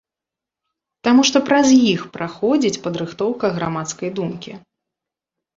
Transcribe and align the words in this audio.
Таму 1.07 1.21
што 1.29 1.37
праз 1.49 1.67
іх 1.93 2.01
праходзіць 2.17 2.81
падрыхтоўка 2.87 3.45
грамадскай 3.59 4.09
думкі. 4.17 4.51